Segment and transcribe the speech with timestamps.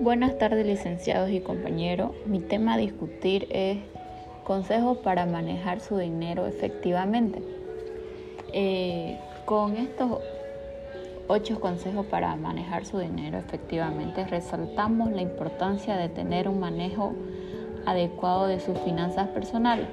[0.00, 2.12] Buenas tardes licenciados y compañeros.
[2.24, 3.78] Mi tema a discutir es
[4.44, 7.42] consejos para manejar su dinero efectivamente.
[8.52, 10.20] Eh, con estos
[11.26, 17.14] ocho consejos para manejar su dinero efectivamente resaltamos la importancia de tener un manejo
[17.84, 19.88] adecuado de sus finanzas personales.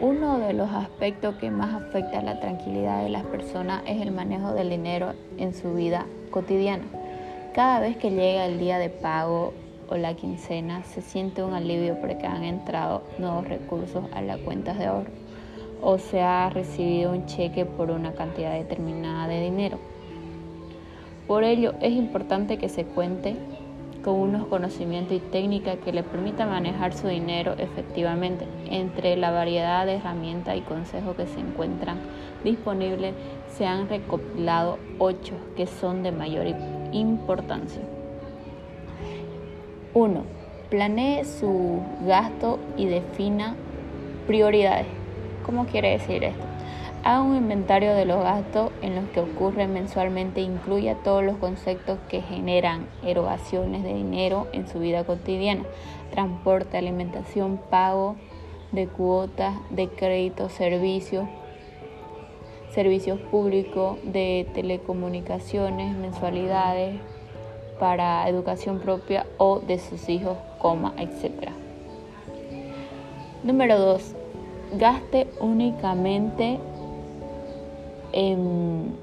[0.00, 4.12] Uno de los aspectos que más afecta a la tranquilidad de las personas es el
[4.12, 6.99] manejo del dinero en su vida cotidiana.
[7.54, 9.52] Cada vez que llega el día de pago
[9.88, 14.78] o la quincena, se siente un alivio porque han entrado nuevos recursos a las cuentas
[14.78, 15.10] de ahorro
[15.82, 19.78] o se ha recibido un cheque por una cantidad determinada de dinero.
[21.26, 23.34] Por ello, es importante que se cuente
[24.04, 28.46] con unos conocimientos y técnicas que le permitan manejar su dinero efectivamente.
[28.70, 31.98] Entre la variedad de herramientas y consejos que se encuentran
[32.44, 33.14] disponibles,
[33.56, 36.79] se han recopilado ocho que son de mayor importancia.
[39.94, 40.22] 1.
[40.70, 43.56] Planee su gasto y defina
[44.26, 44.86] prioridades.
[45.44, 46.44] ¿Cómo quiere decir esto?
[47.02, 51.98] Haga un inventario de los gastos en los que ocurren mensualmente incluya todos los conceptos
[52.10, 55.64] que generan erogaciones de dinero en su vida cotidiana.
[56.10, 58.16] Transporte, alimentación, pago
[58.72, 61.26] de cuotas, de crédito, servicios,
[62.72, 67.00] servicios públicos, de telecomunicaciones, mensualidades
[67.78, 71.50] para educación propia o de sus hijos, coma, etc.
[73.42, 74.14] Número 2.
[74.78, 76.60] Gaste únicamente
[78.12, 78.94] en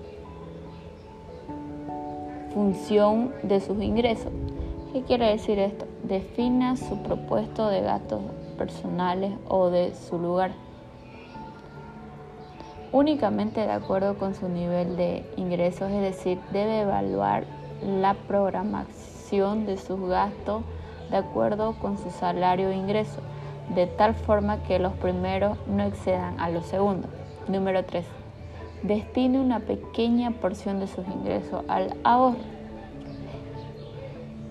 [2.54, 4.32] función de sus ingresos.
[4.94, 5.86] ¿Qué quiere decir esto?
[6.04, 8.22] Defina su propuesto de gastos
[8.58, 10.52] personales o de su lugar
[12.92, 17.46] únicamente de acuerdo con su nivel de ingresos, es decir, debe evaluar
[17.82, 20.64] la programación de sus gastos
[21.10, 23.22] de acuerdo con su salario e ingreso,
[23.74, 27.10] de tal forma que los primeros no excedan a los segundos.
[27.48, 28.06] Número 3.
[28.84, 32.57] Destine una pequeña porción de sus ingresos al ahorro.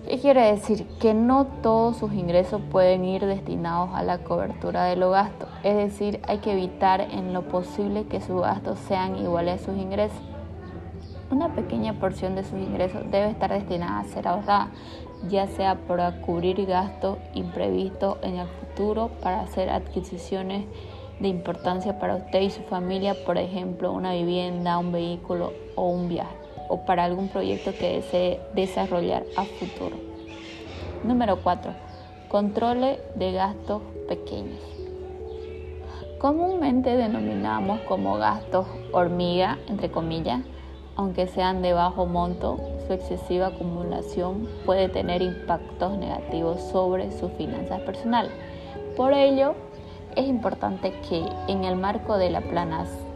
[0.07, 0.87] ¿Qué quiere decir?
[1.01, 5.49] Que no todos sus ingresos pueden ir destinados a la cobertura de los gastos.
[5.63, 9.77] Es decir, hay que evitar en lo posible que sus gastos sean iguales a sus
[9.77, 10.21] ingresos.
[11.29, 14.69] Una pequeña porción de sus ingresos debe estar destinada a ser ahorrada,
[15.27, 20.63] ya sea para cubrir gastos imprevistos en el futuro, para hacer adquisiciones
[21.19, 26.07] de importancia para usted y su familia, por ejemplo, una vivienda, un vehículo o un
[26.07, 29.95] viaje o para algún proyecto que desee desarrollar a futuro.
[31.03, 31.71] Número 4.
[32.29, 34.59] Controle de gastos pequeños.
[36.19, 40.41] Comúnmente denominamos como gastos hormiga, entre comillas,
[40.95, 42.57] aunque sean de bajo monto,
[42.87, 48.31] su excesiva acumulación puede tener impactos negativos sobre sus finanzas personales.
[48.95, 49.53] Por ello,
[50.15, 52.41] es importante que en el marco de la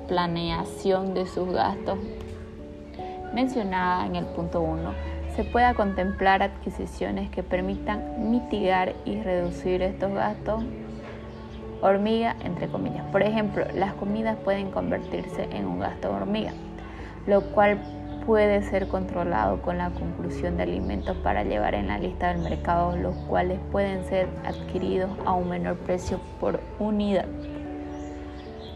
[0.08, 1.98] planeación de sus gastos
[3.34, 4.94] mencionada en el punto 1,
[5.36, 10.64] se pueda contemplar adquisiciones que permitan mitigar y reducir estos gastos
[11.82, 13.06] hormiga, entre comillas.
[13.12, 16.52] Por ejemplo, las comidas pueden convertirse en un gasto hormiga,
[17.26, 17.80] lo cual
[18.26, 22.96] puede ser controlado con la conclusión de alimentos para llevar en la lista del mercado,
[22.96, 27.26] los cuales pueden ser adquiridos a un menor precio por unidad.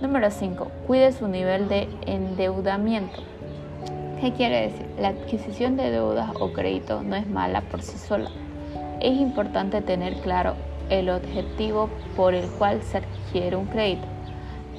[0.01, 0.71] Número 5.
[0.87, 3.21] Cuide su nivel de endeudamiento.
[4.21, 4.87] ¿Qué quiere decir?
[4.97, 8.29] La adquisición de deudas o créditos no es mala por sí sola.
[9.01, 10.55] Es importante tener claro
[10.89, 14.07] el objetivo por el cual se adquiere un crédito.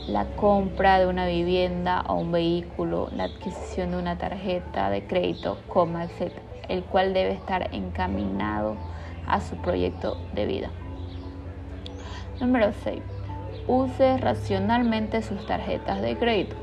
[0.09, 5.59] La compra de una vivienda o un vehículo, la adquisición de una tarjeta de crédito,
[5.69, 6.33] coma, etc.,
[6.69, 8.77] el cual debe estar encaminado
[9.27, 10.71] a su proyecto de vida.
[12.41, 13.03] Número 6.
[13.69, 16.57] Use racionalmente sus tarjetas de crédito.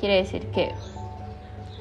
[0.00, 0.72] Quiere decir que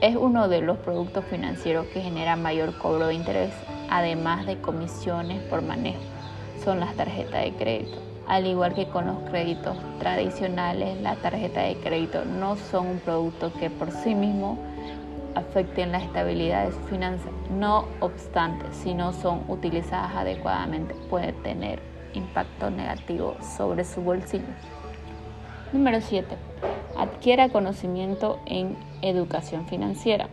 [0.02, 3.54] es uno de los productos financieros que genera mayor cobro de interés,
[3.90, 6.00] además de comisiones por manejo.
[6.64, 7.98] Son las tarjetas de crédito.
[8.26, 13.52] Al igual que con los créditos tradicionales, las tarjetas de crédito no son un producto
[13.54, 14.58] que por sí mismo
[15.36, 17.32] afecten la estabilidad de su finanzas.
[17.50, 21.82] No obstante, si no son utilizadas adecuadamente, puede tener
[22.14, 24.46] impacto negativo sobre su bolsillo.
[25.74, 26.38] Número 7
[27.02, 30.28] adquiera conocimiento en educación financiera,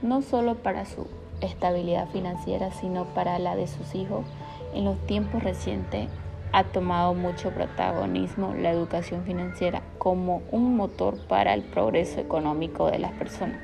[0.00, 1.08] no solo para su
[1.40, 4.24] estabilidad financiera, sino para la de sus hijos.
[4.74, 6.08] En los tiempos recientes
[6.52, 13.00] ha tomado mucho protagonismo la educación financiera como un motor para el progreso económico de
[13.00, 13.58] las personas.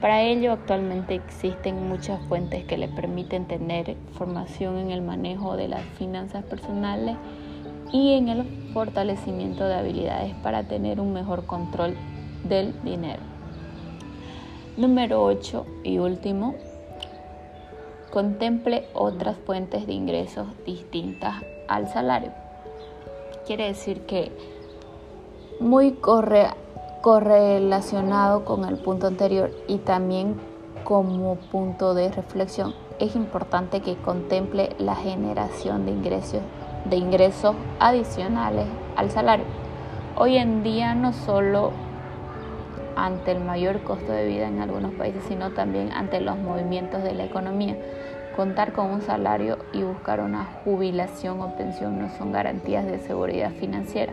[0.00, 5.68] Para ello actualmente existen muchas fuentes que le permiten tener formación en el manejo de
[5.68, 7.16] las finanzas personales
[7.92, 11.94] y en el fortalecimiento de habilidades para tener un mejor control
[12.44, 13.22] del dinero.
[14.76, 16.54] Número 8 y último,
[18.10, 21.36] contemple otras fuentes de ingresos distintas
[21.68, 22.32] al salario.
[23.46, 24.32] Quiere decir que
[25.60, 26.48] muy corre
[27.02, 30.36] correlacionado con el punto anterior y también
[30.84, 36.40] como punto de reflexión, es importante que contemple la generación de ingresos,
[36.84, 39.44] de ingresos adicionales al salario.
[40.16, 41.72] Hoy en día no solo
[42.96, 47.14] ante el mayor costo de vida en algunos países, sino también ante los movimientos de
[47.14, 47.76] la economía.
[48.36, 53.50] Contar con un salario y buscar una jubilación o pensión no son garantías de seguridad
[53.52, 54.12] financiera.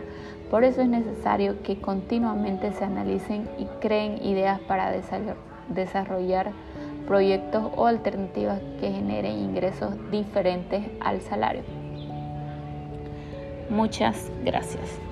[0.50, 4.92] Por eso es necesario que continuamente se analicen y creen ideas para
[5.68, 6.52] desarrollar
[7.06, 11.79] proyectos o alternativas que generen ingresos diferentes al salario.
[13.70, 15.09] Muchas gracias.